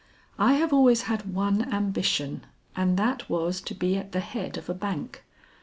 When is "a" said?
4.67-4.73